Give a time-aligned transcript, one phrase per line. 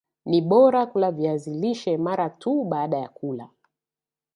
[0.25, 3.49] ni bora kula viazi lishe mara tu baada ya kula